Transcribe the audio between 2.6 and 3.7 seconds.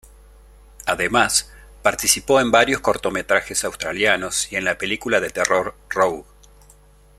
cortometrajes